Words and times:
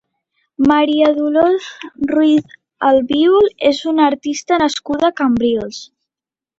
Maria 0.69 1.09
Dolors 1.17 1.67
Ruiz 2.13 2.57
Albiol 2.91 3.55
és 3.73 3.85
una 3.95 4.11
artista 4.15 4.63
nascuda 4.67 5.11
a 5.11 5.17
Cambrils. 5.25 5.89